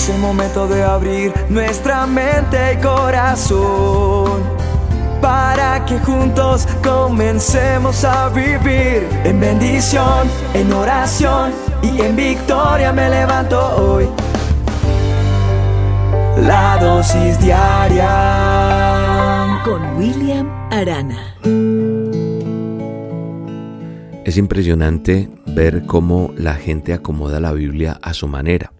[0.00, 4.40] Es el momento de abrir nuestra mente y corazón
[5.20, 11.52] para que juntos comencemos a vivir en bendición, en oración
[11.82, 14.08] y en victoria me levanto hoy.
[16.46, 18.08] La dosis diaria
[19.62, 21.36] con William Arana.
[24.24, 28.72] Es impresionante ver cómo la gente acomoda la Biblia a su manera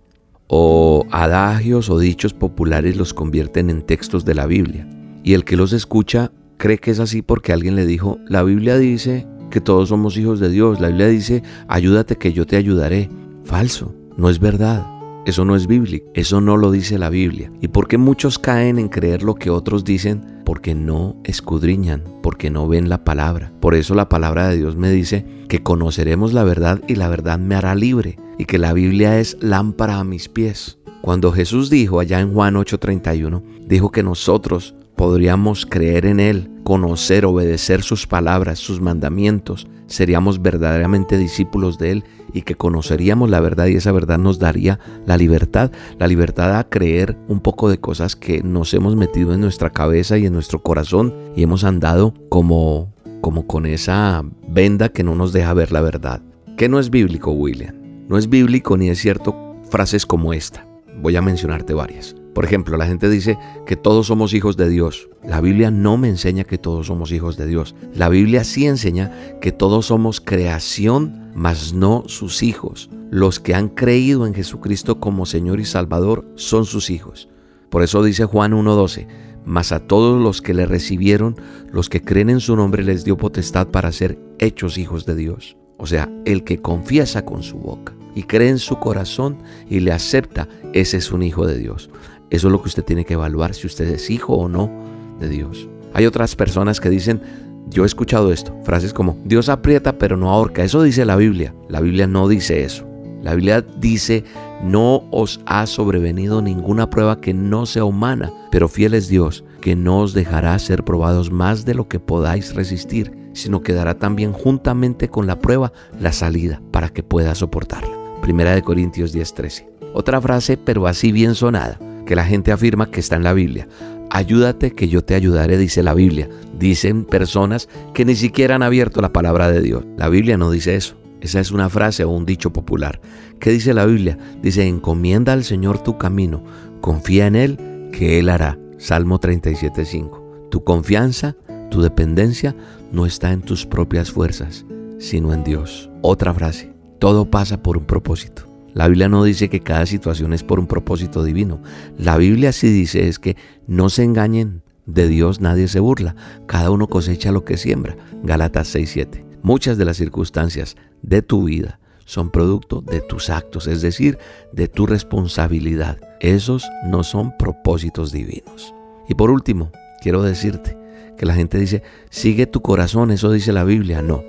[0.53, 4.85] o adagios o dichos populares los convierten en textos de la Biblia.
[5.23, 8.77] Y el que los escucha cree que es así porque alguien le dijo, la Biblia
[8.77, 13.09] dice que todos somos hijos de Dios, la Biblia dice, ayúdate que yo te ayudaré.
[13.45, 14.87] Falso, no es verdad.
[15.25, 17.53] Eso no es bíblico, eso no lo dice la Biblia.
[17.61, 20.43] ¿Y por qué muchos caen en creer lo que otros dicen?
[20.45, 23.53] Porque no escudriñan, porque no ven la palabra.
[23.61, 27.39] Por eso la palabra de Dios me dice que conoceremos la verdad y la verdad
[27.39, 30.79] me hará libre y que la Biblia es lámpara a mis pies.
[31.03, 37.27] Cuando Jesús dijo allá en Juan 8:31, dijo que nosotros podríamos creer en Él, conocer,
[37.27, 43.67] obedecer sus palabras, sus mandamientos, seríamos verdaderamente discípulos de Él y que conoceríamos la verdad
[43.67, 48.17] y esa verdad nos daría la libertad, la libertad a creer un poco de cosas
[48.17, 52.95] que nos hemos metido en nuestra cabeza y en nuestro corazón y hemos andado como
[53.21, 56.23] como con esa venda que no nos deja ver la verdad.
[56.57, 57.80] ¿Qué no es bíblico, William?
[58.11, 59.37] No es bíblico ni es cierto
[59.71, 60.67] frases como esta.
[61.01, 62.17] Voy a mencionarte varias.
[62.35, 65.09] Por ejemplo, la gente dice que todos somos hijos de Dios.
[65.23, 67.77] La Biblia no me enseña que todos somos hijos de Dios.
[67.95, 72.91] La Biblia sí enseña que todos somos creación, mas no sus hijos.
[73.13, 77.29] Los que han creído en Jesucristo como Señor y Salvador son sus hijos.
[77.69, 79.07] Por eso dice Juan 1.12,
[79.45, 81.37] mas a todos los que le recibieron,
[81.71, 85.57] los que creen en su nombre, les dio potestad para ser hechos hijos de Dios.
[85.77, 89.93] O sea, el que confiesa con su boca y cree en su corazón y le
[89.93, 91.91] acepta, ese es un hijo de Dios.
[92.31, 94.71] Eso es lo que usted tiene que evaluar si usted es hijo o no
[95.19, 95.69] de Dios.
[95.93, 97.21] Hay otras personas que dicen,
[97.69, 100.63] yo he escuchado esto, frases como, Dios aprieta pero no ahorca.
[100.65, 101.55] Eso dice la Biblia.
[101.69, 102.87] La Biblia no dice eso.
[103.23, 104.25] La Biblia dice,
[104.63, 109.77] no os ha sobrevenido ninguna prueba que no sea humana, pero fiel es Dios, que
[109.77, 114.33] no os dejará ser probados más de lo que podáis resistir, sino que dará también
[114.33, 118.00] juntamente con la prueba la salida para que pueda soportarla.
[118.23, 119.69] Primera de Corintios 10:13.
[119.95, 123.69] Otra frase, pero así bien sonada, que la gente afirma que está en la Biblia.
[124.11, 126.29] Ayúdate que yo te ayudaré, dice la Biblia.
[126.59, 129.85] Dicen personas que ni siquiera han abierto la palabra de Dios.
[129.97, 130.97] La Biblia no dice eso.
[131.21, 133.01] Esa es una frase o un dicho popular.
[133.39, 134.19] ¿Qué dice la Biblia?
[134.43, 136.43] Dice, encomienda al Señor tu camino,
[136.81, 137.59] confía en Él,
[137.93, 138.59] que Él hará.
[138.79, 140.49] Salmo 37.5.
[140.51, 141.37] Tu confianza,
[141.71, 142.57] tu dependencia
[142.91, 144.65] no está en tus propias fuerzas,
[144.99, 145.91] sino en Dios.
[146.01, 148.47] Otra frase, todo pasa por un propósito.
[148.75, 151.61] La Biblia no dice que cada situación es por un propósito divino.
[151.99, 156.15] La Biblia sí dice es que no se engañen, de Dios nadie se burla,
[156.47, 157.97] cada uno cosecha lo que siembra.
[158.23, 159.25] Galatas 6:7.
[159.43, 164.19] Muchas de las circunstancias de tu vida son producto de tus actos, es decir,
[164.53, 165.99] de tu responsabilidad.
[166.21, 168.75] Esos no son propósitos divinos.
[169.09, 169.73] Y por último,
[170.03, 170.77] quiero decirte
[171.17, 174.03] que la gente dice, sigue tu corazón, eso dice la Biblia.
[174.03, 174.23] No,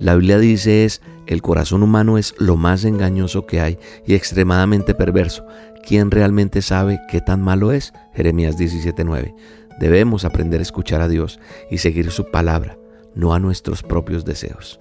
[0.00, 4.94] la Biblia dice es, el corazón humano es lo más engañoso que hay y extremadamente
[4.94, 5.44] perverso.
[5.86, 7.92] ¿Quién realmente sabe qué tan malo es?
[8.14, 9.34] Jeremías 17:9.
[9.80, 12.78] Debemos aprender a escuchar a Dios y seguir su palabra,
[13.14, 14.80] no a nuestros propios deseos.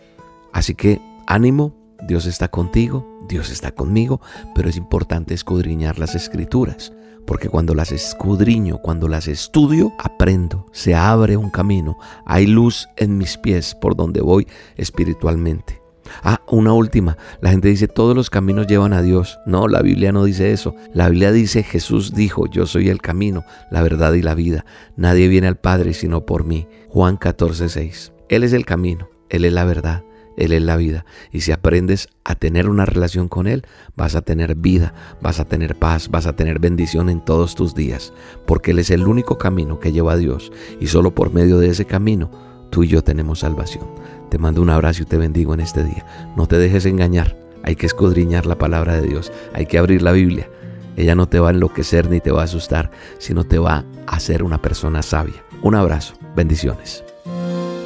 [0.54, 4.22] Así que ánimo, Dios está contigo, Dios está conmigo,
[4.56, 6.94] pero es importante escudriñar las escrituras
[7.28, 13.18] porque cuando las escudriño, cuando las estudio, aprendo, se abre un camino, hay luz en
[13.18, 14.48] mis pies por donde voy
[14.78, 15.82] espiritualmente.
[16.24, 17.18] Ah, una última.
[17.42, 19.40] La gente dice todos los caminos llevan a Dios.
[19.46, 20.74] No, la Biblia no dice eso.
[20.94, 24.66] La Biblia dice Jesús dijo, yo soy el camino, la verdad y la vida.
[24.96, 26.68] Nadie viene al Padre sino por mí.
[26.88, 28.14] Juan 14, 6.
[28.30, 30.04] Él es el camino, Él es la verdad,
[30.38, 31.04] él es la vida.
[31.32, 33.66] Y si aprendes a tener una relación con Él,
[33.96, 37.74] vas a tener vida, vas a tener paz, vas a tener bendición en todos tus
[37.74, 38.14] días.
[38.46, 40.52] Porque Él es el único camino que lleva a Dios.
[40.80, 42.30] Y solo por medio de ese camino,
[42.70, 43.86] tú y yo tenemos salvación.
[44.30, 46.06] Te mando un abrazo y te bendigo en este día.
[46.38, 47.36] No te dejes engañar.
[47.64, 49.32] Hay que escudriñar la palabra de Dios.
[49.54, 50.50] Hay que abrir la Biblia.
[50.96, 54.16] Ella no te va a enloquecer ni te va a asustar, sino te va a
[54.16, 55.44] hacer una persona sabia.
[55.64, 56.14] Un abrazo.
[56.36, 57.04] Bendiciones.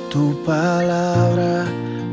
[0.10, 1.66] Tu palabra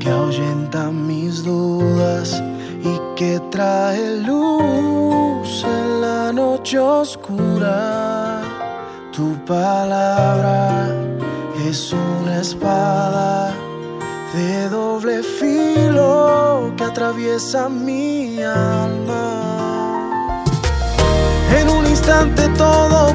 [0.08, 2.42] que ahuyenta mis dudas
[2.82, 8.40] y que trae luz en la noche oscura.
[9.12, 10.88] Tu palabra
[11.68, 13.52] es una espada
[14.32, 19.28] de doble filo que atraviesa mi alma.
[21.58, 23.07] En instante todo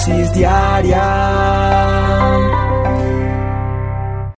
[0.00, 2.09] dosis diaria